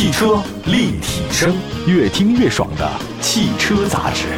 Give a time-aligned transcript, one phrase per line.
[0.00, 1.54] 汽车立体声，
[1.86, 4.28] 越听越爽的汽车杂志。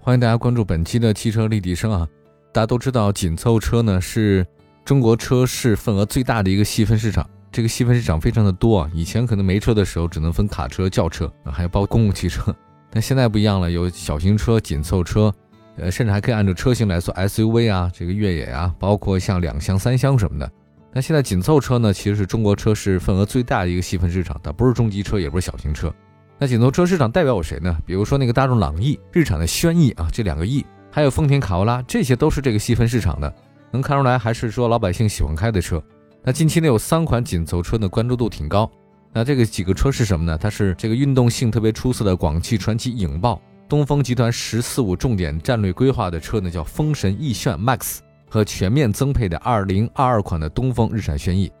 [0.00, 2.08] 欢迎大家关注本期的汽车立体声啊！
[2.52, 4.44] 大家都知道，紧凑车呢是
[4.84, 7.24] 中国车市份额最大的一个细分市场。
[7.52, 8.90] 这个细分市场非常的多啊！
[8.92, 12.52] 以前可能没车的时候，只能分卡车、轿车，还有包括公共汽车。
[12.90, 15.32] 但现在不一样了，有小型车、紧凑车，
[15.76, 20.50] 呃，甚至还可以按照车型来做 SUV 啊，这个越野啊，包括像两厢、三厢什么的。
[20.94, 25.92] 那现在紧凑车呢，其实是中国车市份额最大的一个细分市场，它不是中级车，也不是小型车。
[26.38, 27.76] 那紧凑车市场代表有谁呢？
[27.84, 33.34] 比如说那个大众朗逸、日产的轩逸啊，这两个逸，还有丰田卡罗拉，这些都是这个细分市场的。
[33.72, 35.82] 能看出来，还是说老百姓喜欢开的车。
[36.22, 38.70] 那近期呢，有三款紧凑车的关注度挺高。
[39.12, 40.38] 那这个几个车是什么呢？
[40.38, 47.98] 它是这个运动性特别出色的广汽传祺影豹，东风集团“十四五”重点战略规划的车呢，叫风神奕炫 MAX
[48.34, 51.52] 和全面增配的2022款的东风日产轩逸。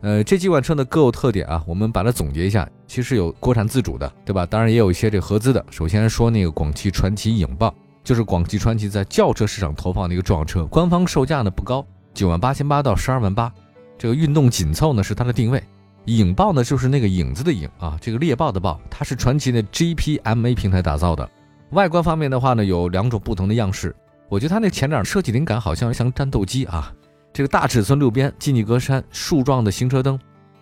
[0.00, 4.44] 呃，这几款车呢各有特点啊，我们把它总结一下，其实有国产自主的，对吧？
[4.44, 5.64] 当然也有一些这合资的。
[5.70, 13.52] 首先说那个广汽传祺影豹，就是广汽传祺在轿车市场投放的一个重要车，官方售价呢不高，九万八千八到十二万八。
[13.96, 15.62] 这个运动紧凑呢是它的定位，
[16.06, 21.28] 影豹呢就是那个影子的影啊，这个猎豹的豹，它是传祺的 GPMA 平台打造的。
[21.70, 23.94] 外观方面的话呢，有两种不同的样式，
[24.28, 26.92] 我觉得它那前脸设计灵感好像像战斗机啊。
[27.32, 30.18] 这个大尺寸六边进气格栅，竖状的行车灯，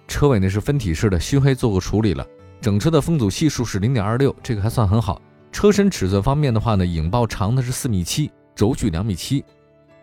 [0.08, 2.26] 车尾呢是分体式的，熏黑做过处理了。
[2.60, 5.20] 整车的风阻系数是零点二六，这个还算很好。
[5.52, 9.44] 车身尺寸方面的话呢，影豹长的是四米七，轴距两米七。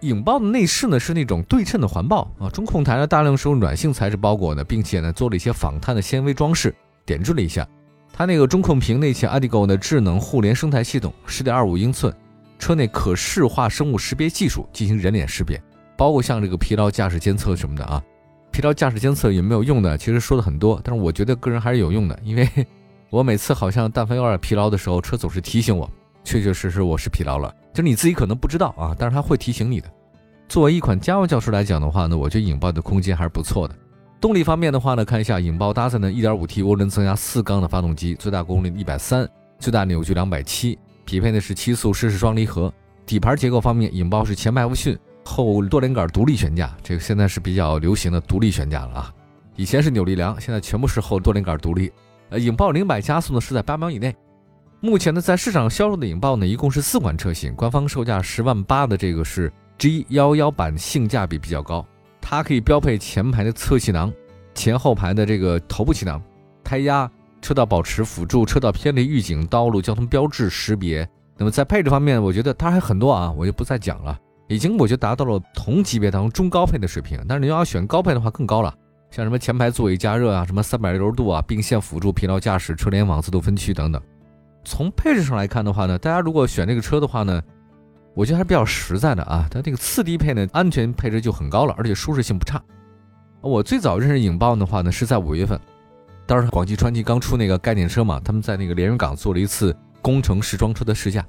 [0.02, 6.74] 影豹的内饰呢是那种对称的环抱啊，中控台呢大量是用软性材质包裹的，并且呢做了一些仿碳的纤维装饰，
[7.06, 7.68] 点缀了一下。
[8.14, 12.14] 它那个中控屏内嵌 ADIGO 的智能互联生态系统，十点二五英寸，
[12.62, 15.60] 车内可视化生物识别技术进行人脸识别。
[15.98, 18.02] 包括像这个疲劳驾驶监测什么的啊，
[18.52, 19.98] 疲劳驾驶监测有没有用的？
[19.98, 22.48] 其实说的很多，但是我觉得个人还是有用的，因为
[23.10, 25.90] 我每次好像但凡有点疲劳的时候，车总是提醒我，
[26.24, 29.92] 确确实实我是疲劳了，就是你自己可能不知道啊，但是它会提醒你的。
[30.48, 33.76] 作为一款家用轿车来讲的话呢，我觉得影豹的空间还是不错的。
[34.20, 39.28] 动力方面的话呢，看一下影豹搭载的 1.5T 涡轮增压四缸的发动机，最大功率一百三，
[39.60, 40.78] 最大扭矩两百七，
[41.12, 42.74] 匹配的是七速湿式双离合。
[43.06, 44.98] 底盘结构方面，影豹是前麦弗逊。
[45.26, 49.14] 后多连杆独立悬架，这个现在是比较流行的独立悬架了啊。
[49.58, 51.92] 以前是扭力梁，现在全部是后多连杆独立。
[52.30, 54.16] 呃，影豹零百加速呢是在八秒以内。
[54.80, 61.86] 目前呢，在市场销售的影豹呢，一共是四款车型，官方售价十万八的这个是 G 幺幺版，性价比比较高。
[62.22, 64.14] 它可以标配前排的侧气囊、
[64.54, 66.24] 前后排的这个头部气囊、
[66.64, 71.08] 胎压、车道保持辅助、车道偏离预警、道路交通标志识别。
[71.38, 74.18] 那么在配置方面，我觉得它还很多啊，我就不再讲了。
[74.48, 78.74] 已经我觉得达到了同级别当中中高配的水平，但是你要选高配的话更高了，
[79.10, 84.02] 像什么前排座椅加热啊，什么三百六十度啊，并线辅助、疲劳驾驶、车联网、自动分区等等。
[84.64, 87.42] 从配置上来看的话呢，大家如果选这个车的话呢，
[88.14, 89.48] 我觉得还是比较实在的啊。
[89.50, 92.62] 它这个次低配呢，安全配置就很高了，而且舒适性不差。
[93.40, 95.60] 我最早认识影豹的话呢，是在五月份，
[96.32, 101.28] 当时广汽传祺刚出那个概念车嘛，他们在那个连云港做了一次工程试装车的试驾，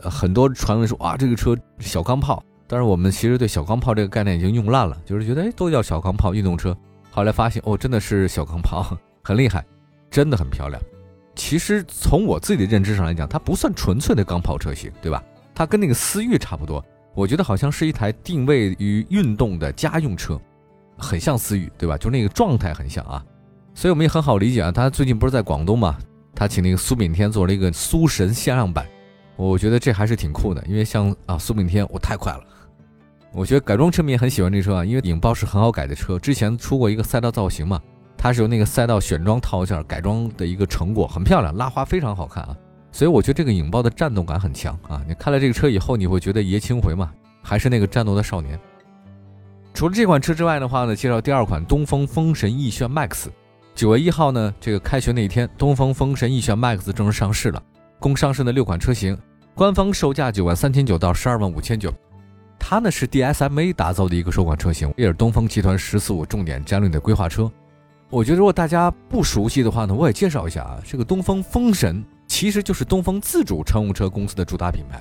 [0.00, 2.42] 呃，很多传闻说哇，这个车小钢炮。
[2.66, 6.74] 但是我们其实对小钢炮这个概念已经用烂了，就是觉得哎都叫小钢炮运动车，
[7.10, 9.62] 后来发现哦真的是小钢炮，很厉害，
[10.10, 10.80] 真的很漂亮。
[11.34, 15.22] 其实从我自己的认知上来讲，它不算纯粹的钢炮车型，对吧？
[15.54, 16.82] 它跟那个思域差不多，
[17.14, 20.40] 我觉得好像是一台定位于运动的家用车，
[20.96, 21.98] 很像思域，对吧？
[21.98, 23.22] 就那个状态很像啊，
[23.78, 24.72] 所以我们也很好理解啊。
[24.72, 25.96] 他最近不是在广东嘛，
[26.34, 28.84] 他请那个苏炳添做了一个苏神限量版，
[29.36, 32.42] 我觉得这还是挺酷的，因为像啊苏炳添，我太快了。
[33.32, 36.18] 我觉得改装车迷很喜欢这车啊，因为影豹是很好改的车。
[36.18, 37.80] 之前出过一个赛道造型嘛，
[38.16, 42.56] 它是由那个赛道选装套件改装的一个成果，很漂亮，拉花非常好看啊。
[42.90, 45.00] 所以我觉得这个影豹的战斗感很强啊。
[45.06, 47.12] 你开了这个车以后，你会觉得爷青回嘛，
[47.44, 48.58] 还是那个战斗的少年。
[49.72, 53.28] 除了这款车之外的话呢，介绍第二款东风风神奕炫 MAX。
[53.78, 57.62] 九月一号呢，这个开学那一天，东风风神奕炫 MAX 正式上市了，
[58.00, 59.16] 共上市的六款车型，
[59.54, 61.94] 官方售价九万三千九到十二万五千九。
[62.58, 67.48] 它呢是 DSMA 打造的一个首款车型，也是东风集团“十四五”重点战略的规划车。
[68.10, 70.80] 我觉得如果大家不熟悉的话呢，我也介绍一下啊。
[70.84, 75.00] 这个东风风神其实就是东风自主乘用车公司的主打品牌，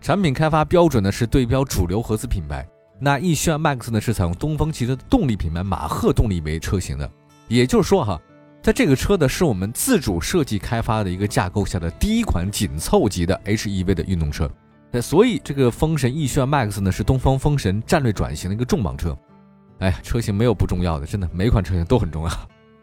[0.00, 2.66] 产品开发标准呢是对标主流合资品牌。
[2.98, 7.08] 那奕炫 MAX 呢是采用东风汽车的动力品牌马赫动力为车型的，
[7.48, 8.20] 也就是说哈，
[8.62, 14.50] 在这个车呢是我们自主设计开发的一个架构下的第一款紧凑级的 HEV 的运动车。
[14.90, 19.16] 那所以这个风神奕炫 MAX 呢是东风风神战略转型的一个重磅车，
[19.78, 22.30] 哎，车型没有不重要的，真的每款车型都很重要。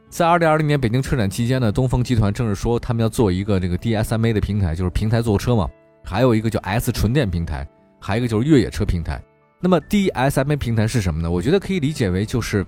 [0.09, 5.67] 在二零二零年北京车展期间呢，东风集团正是说他们要做一个这个 DSMA 的平台，就是平台坐车嘛。
[6.03, 7.67] 还有一个叫 S 纯电平台，
[7.99, 9.19] 还有一个就是越野车平台。
[9.59, 11.31] 那么 DSMA 平台是什么呢？
[11.31, 12.63] 我觉得可以理解为就是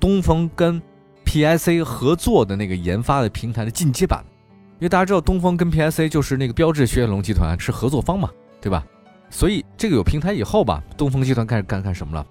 [0.00, 0.80] 东风跟
[1.36, 4.24] PSA 合作的那个研发的平台的进阶版。
[4.78, 8.30] 因为大家知道东风跟 PSA 就是那个标致雪铁龙集团是合作方嘛，
[8.60, 8.82] 对吧？
[9.28, 12.26] 所以这个有平台以后吧，东风集团开始干干什么了？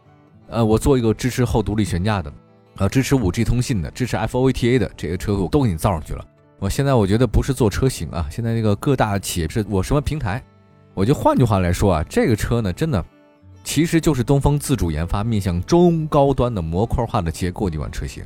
[0.48, 2.34] 呃，我做一个支持后独立悬架的。
[2.78, 6.25] 呃，支持五 G 通信的，支持 F O A T A 的这些车我都给你造上去了。
[6.60, 10.44] 我现在我觉得不是做车型啊，现在那个各大企业是我什么平台，
[10.94, 13.04] 我就换句话来说啊，这个车呢，真的
[13.63, 18.24] 其实就是东风自主研发面向中高端的模块化的结构的一款车型。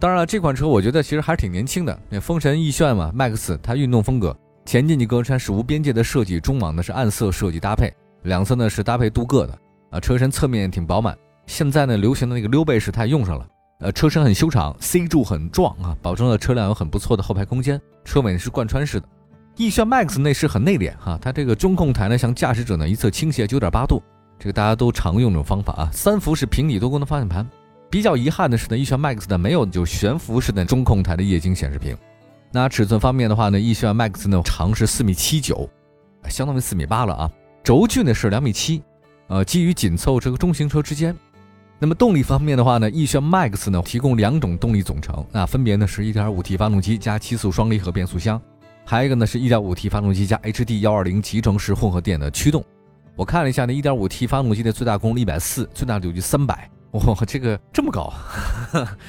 [0.00, 1.98] 当然了，这款车我觉得其实还是挺年轻的。
[2.10, 4.36] 那风神奕炫嘛，MAX 它运动风格，
[4.66, 7.92] 前进气格栅是无边界的设计，中网呢是暗色设计搭配，
[8.24, 9.58] 两侧呢是搭配镀铬的
[9.90, 11.16] 啊，车身侧面挺饱满。
[11.46, 13.46] 现在呢流行的那个溜背式它也用上了。
[13.80, 17.80] 呃，车身很修长，C 柱很壮啊，保证了车辆有很不错的后排空间。
[18.04, 19.08] 车尾是贯穿式的。
[19.56, 24.02] 奕炫 MAX 内饰很内敛哈，它这个中控台呢向驾驶者呢一侧倾斜九点八度，
[24.38, 25.90] 这个大家都常用这种方法啊。
[25.92, 27.48] 三辐式平底多功能方向盘。
[27.94, 31.96] 比较遗憾的是呢，翼炫 MAX 呢没有就悬浮式的中控台的液晶显示屏。
[32.50, 35.70] 那尺寸方面的话呢，翼炫 MAX 呢长是四米七九，
[36.28, 37.30] 相当于四米八了啊。
[37.62, 38.82] 轴距呢是两米七，
[39.28, 41.16] 呃，基于紧凑这个中型车之间。
[41.78, 48.42] 那么动力方面的话呢，翼炫 MAX 呢提供两种动力总成，那分别呢是 1.5T 发动机加七速双离合变速箱，
[48.84, 52.64] 还有一个呢是 1.5T 发动机加 HD120 集成式混合电的驱动。
[53.14, 56.56] 我看了一下呢，1.5T 发动机的最大功率140，最大扭矩300，
[56.94, 58.12] 哇，这个这么高，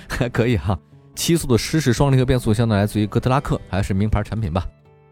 [0.09, 0.77] 还 可以哈。
[1.15, 4.65] 七速的湿式双离合变速箱呢来自于哥特拉克，还是名牌产品吧。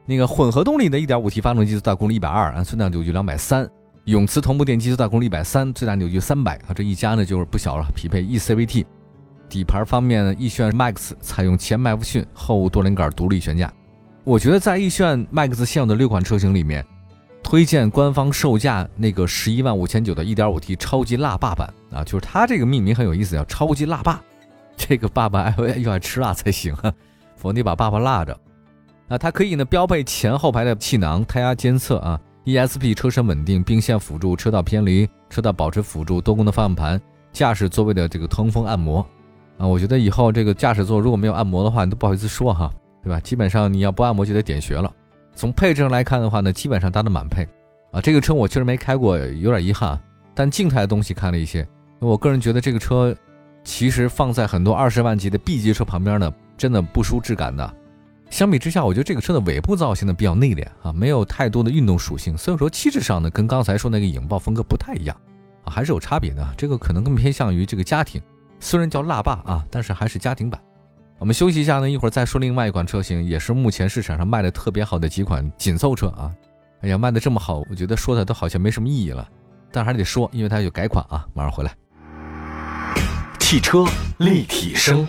[0.05, 3.69] 那个混合动力的 1.5T 发动机最大功率120，啊，最大扭矩230。
[4.05, 8.85] 永磁同步电机最大功率一百三，最大扭矩三百啊，这一加呢就是不小了，匹配 eCVT。
[9.47, 13.71] 底盘方面呢，奕炫 MAX 采用前麦弗逊后多连杆独立悬架。
[14.25, 16.83] 我觉得在奕炫 MAX 现有的六款车型里面，
[17.43, 24.21] 推荐官方售价那个十一万五千九的 1.5T 超级辣爸版啊，就是它这个命名很有意思，叫超级辣爸。
[24.75, 26.91] 这个爸爸要要爱吃辣才行啊，
[27.35, 28.35] 否则你把爸爸辣着。
[29.07, 32.19] 那它可以呢标配前后排的气囊、胎压监测啊。
[32.45, 37.01] ESP 车身稳定并线辅助、车道偏离、车道保持辅助、多功能方向盘、
[37.31, 38.99] 驾驶座位的这个通风按摩
[39.57, 42.69] 啊，我觉得以后这个驾驶座如果没有按摩的话，你都不好意思说哈，
[43.01, 43.17] 对吧？
[43.21, 44.91] 基本上你要不按摩就得点穴了。
[45.35, 47.47] 从配置上来看的话呢，基本上搭的满配
[47.91, 47.99] 啊。
[48.01, 49.99] 这个车我确实没开过，有点遗憾。
[50.35, 51.67] 但静态的东西看了一些，
[51.99, 53.15] 我个人觉得这个车
[53.63, 57.73] 其实放在很多二十万级的 B 级车旁边呢，真的不输质感的。
[58.29, 65.15] 相比之下，我觉得这个车的尾部造型呢比较内敛啊，没有太多的运动属性，所以说气质上呢跟刚才说那个影豹风格不太一样
[65.65, 66.43] 啊，还是有差别的。
[66.57, 68.19] 这个可能更偏向于这个家庭，
[68.59, 70.59] 虽然叫辣霸啊，但是还是家庭版。
[71.19, 76.31] 我们休息一下呢，一会儿再说另外一款车型，也是目前市场上卖的特别好的几款紧凑车啊。
[76.81, 79.25] 哎呀，卖的这么好，我觉得说的都好像没什么意义了，
[79.71, 81.25] 但还是得说，因为它有改款啊。
[81.33, 81.73] 马上回来，
[83.39, 83.85] 汽车
[84.17, 85.07] 立体声。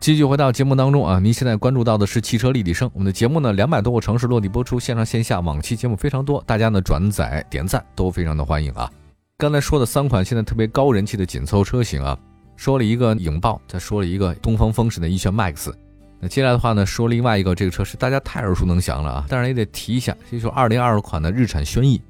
[0.00, 2.90] 继续回到节目当中啊，您现在关注到的是汽车立体声。
[2.94, 8.90] 我们的节目呢，两百多个城市落地播出，线上线下往期节目非常多，大家呢转载点赞都非常的欢迎啊。
[9.36, 12.18] 刚才说的三款现在特别高人气的紧凑车型啊，
[12.58, 15.72] 说了一个影豹，再说了一个东风风神的翼炫 MAX。
[16.20, 22.02] 那接下来的话呢，说另外一个这个车是大家太耳熟能详了啊，当然也得提一下，这就是二零二二款的日产轩逸。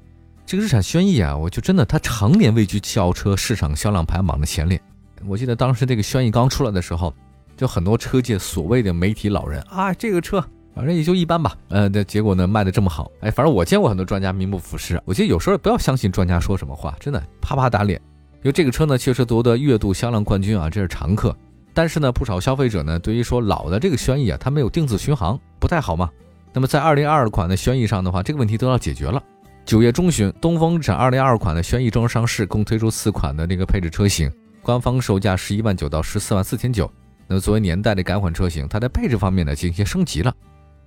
[0.45, 4.81] 这个日产轩逸啊，我就真的它常年位居轿车市场销量排行榜的前列。
[5.25, 7.13] 我记得当时这个轩逸刚出来的时候。
[7.57, 10.41] 就很多车界所谓的媒体老人啊，这个车
[10.73, 17.99] 反正也就一般吧，呃，的结果呢卖的这么好，哎，反正我见过很多专家名不副实，我觉得有时候不要相信专家说什么话，真的啪啪打脸。
[18.41, 21.35] 因为这个车呢确实夺得月度销量冠军啊，这是常客。
[21.73, 26.09] 但是呢，不少消费者呢对于说老的这个轩逸啊，它没有定字巡航，不太好嘛。
[26.53, 29.21] 那么在二零二二款的轩逸上的话，这个问题得到解决了。
[29.65, 34.31] 九月中旬，东风日产二零二二款的轩逸正式上市，共推出四款的这个配置车型，
[34.63, 36.91] 官方售价十一万九到十四万四千九。
[37.27, 40.33] 那作为年代的改款车型，它在配置方面呢进行升级了，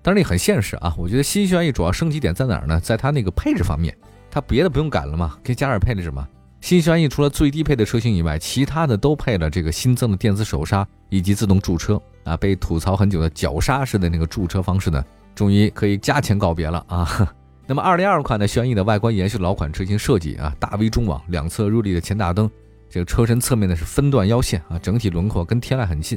[0.02, 0.92] 当然也很现实啊。
[0.98, 2.80] 我觉得新轩逸主要升级点在哪儿呢？
[2.80, 3.96] 在它那个配置方面，
[4.28, 6.26] 它别的不用改了嘛，可以加点配置嘛。
[6.62, 12.36] 新轩逸除了最低配的车型以外，其他的都配了这个新增的电子手刹以及自动驻车啊。
[12.36, 15.04] 被吐槽很久的脚刹式的那个驻车方式呢，
[15.34, 17.34] 终于可以加钱告别了啊。
[17.66, 22.48] 那么二零二款的轩逸的外观延续老款车型设计啊，大 V 中网，两侧入立的前大灯，
[22.88, 26.16] 这个车身侧面呢是分段腰线啊，整体轮廓跟天籁很近。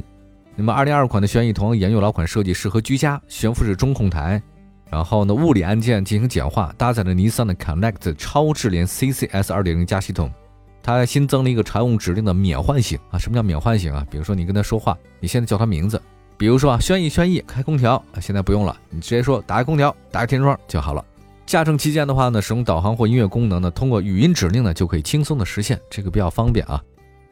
[0.54, 4.40] 那么，二零二款的轩逸同样沿用老款设计，适合居家，悬浮式中控台，
[4.90, 10.30] 然后呢，物理按键进行简化，搭载了尼桑的 Connect 超智联 CCS 二点零加系统，
[10.82, 13.18] 它新增了一个常用指令的免唤醒啊。
[13.18, 14.06] 什么叫免唤醒啊？
[14.10, 16.00] 比如说你跟他说话，你现在叫他名字，
[16.36, 21.04] 比如说啊，轩逸，轩逸，开空调啊，现在不用了，你直接说打开空调，打开天窗就好了。
[21.46, 26.82] 驾乘期间的话呢，使用导航或音乐功能呢，通过语音指令呢，就可以轻松的实现，这个比较方便啊。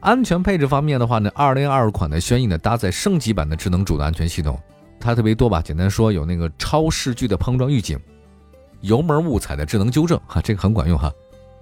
[0.01, 4.59] 安全配置方面的话呢，二零二二款的轩逸呢，搭载升级版的智能主动安全系统，
[4.99, 5.61] 它特别多吧？
[5.61, 7.99] 简单说，有那个超视距的碰撞预警，
[8.81, 11.11] 油门误踩的智能纠正哈，这个很管用哈。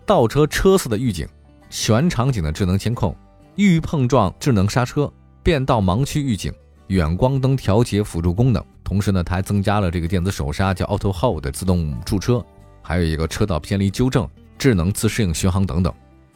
[0.06, 1.28] 倒车车侧的预警，
[1.70, 3.16] 全场景的智能监控，
[3.56, 5.12] 预碰撞智能刹车，
[5.42, 6.54] 变道盲区预警，
[6.88, 8.64] 远光灯调节辅助功能。
[8.84, 12.46] 同时呢，它还增加了这个电子手刹，叫 Auto Hold 自动驻车，
[12.82, 15.94] 还有一个车道偏离纠正、智能自适应巡航等等。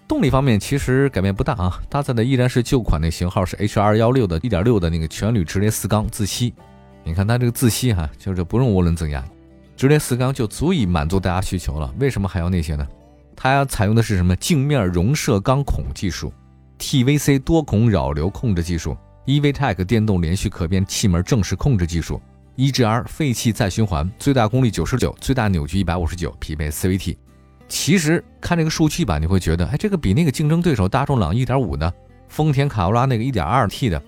[0.07, 6.53] 动力方面其实改变不大啊，搭载的依然是旧款那型号是 H 二幺六的1.6的那个全铝直列四缸自吸。
[7.07, 9.23] 你看它这个自吸哈，就是不用涡轮增压，
[9.75, 11.93] 直列四缸就足以满足大家需求了。
[11.99, 12.85] 为什么还要那些呢？
[13.35, 16.33] 它采用的是什么镜面容射钢孔技术、
[16.79, 22.19] TVC 多孔扰流控制技术、EVTEC 电动连续可变气门正时控制技术、
[22.55, 27.15] EGR 废气再循环，最大功率九十九，最大扭矩一百五十九，匹配 CVT。
[27.67, 31.93] 其实看这个数据吧，你会觉得，哎，这个比那个竞争对手大众朗逸1.5的、
[32.27, 34.01] 丰田卡罗拉那个 1.2T 的，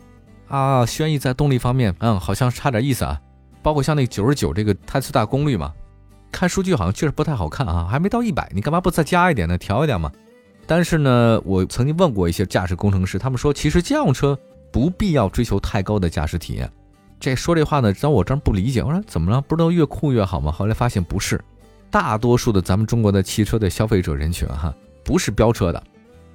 [0.50, 3.22] 啊，轩逸在动力方面，嗯，好像差点意思啊。
[3.62, 5.74] 包括像那九十九这个它最大功率嘛，
[6.32, 9.58] 看数据好像确实不太好看啊，还没到一百，你干嘛不再加一点呢？
[9.58, 10.12] 调一点嘛。
[10.66, 14.38] 但是呢，我曾经问过一些驾驶工程师，他们说其实家用车
[14.72, 16.72] 不必要追求太高的驾驶体验。
[17.20, 19.42] 这说这话呢，在我这儿不理解，我说怎么了？
[19.42, 20.52] 不是都越酷越好吗？
[20.52, 21.40] 后来发现不是。
[21.92, 25.84] 大多数的咱们中国的汽车的消费者人群哈，不是飙车的，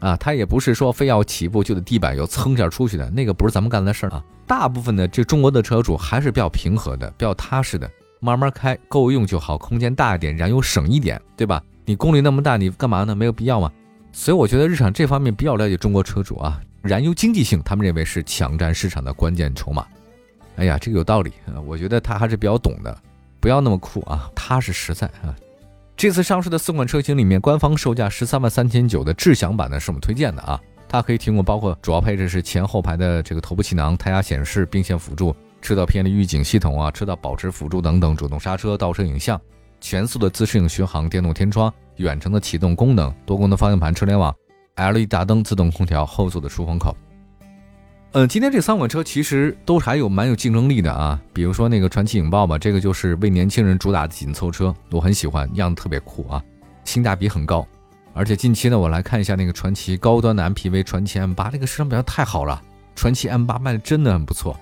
[0.00, 4.22] 啊，他也不是说非要起步就得地板油蹭一下出去的，那个不是咱们干的事儿啊。
[4.46, 11.62] 大部分的这中国的车主还是比较平和的，比较踏实的，慢慢开，够用就好，空间大一点，燃油省一点，对吧？
[11.86, 13.14] 你功率那么大，你干嘛呢？
[13.14, 13.70] 没有必要嘛。
[14.12, 19.86] 所以我觉得日产这方面比较了解中国车主啊，燃油经济性，他们认为是抢占市场的关键筹码。
[20.56, 22.96] 哎呀，这个有道理啊，我觉得他还是比较懂的，
[23.40, 25.34] 不要那么酷啊，踏实实在啊。
[25.96, 39.40] 这次上市的四款车型里面，官方售价十三万三千九的智享版呢是我们推荐的啊，它可以提供包括主要配置是前后排的这个头部气囊、胎压显示、并线辅助、车道偏离预警系统啊、车道保持辅助等等、主动刹车、倒车影像、
[39.80, 44.34] 全速的自适应巡航、电动天窗、远程的启动功能、多功能方向盘、车联网、
[44.76, 46.94] LED 大灯、自动空调、后座的出风口。
[48.16, 56.40] 嗯，今天这三款车其实都还有蛮有竞争力的啊，比如说那个传奇影豹吧，这个就是为年轻人主打的紧凑车，我很喜欢，样子特别酷啊，
[56.84, 57.66] 性价比很高。
[58.12, 62.62] 而且近期呢，我来看一下那个传奇高端的 MPV 传奇 M8，这个市场表现太好了，
[62.94, 64.56] 传奇 M8 卖的真的很不错。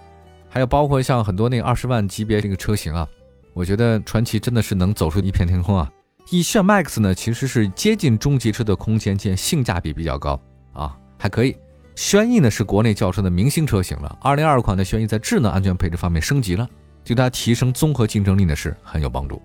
[0.48, 3.06] 还有包括像很多那个二十万级别这个车型啊，
[3.52, 5.92] 我觉得传奇真的是能走出一片天空啊。
[6.30, 10.40] 逸炫 Max 呢，其实是接近中级车的空间且性价比比较高
[10.72, 11.54] 啊，还可以。
[11.94, 16.68] 轩逸呢是国内轿车的明星车型了，二零二二款的轩逸在智能安全配置方面升级了，
[17.04, 19.40] 对它提升综合竞争力呢是很有帮助。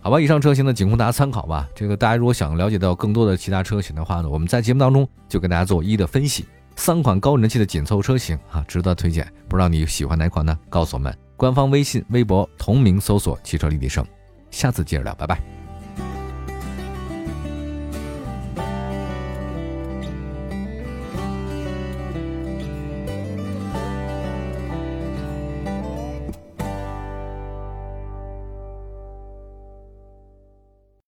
[0.00, 1.68] 好吧，以上车型呢仅供大家参考吧。
[1.74, 6.46] 这个大家如果想了解到更多的其他车型的话呢，我们在节目当中就跟大家做一一的分析。
[6.76, 9.26] 三款高人气的紧凑车型啊，值得推荐。
[9.48, 10.56] 不知道你喜欢哪款呢？
[10.70, 14.06] 告诉我们，官方微信、微博同名搜索“汽车立体声”。
[14.52, 15.57] 下次接着聊，拜拜。